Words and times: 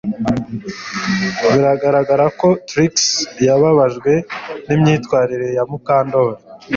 Biragaragara 1.51 2.25
ko 2.39 2.47
Trix 2.69 2.93
yababajwe 3.47 4.11
nimyitwarire 4.67 5.47
ya 5.57 5.63
Mukandoli 5.69 6.39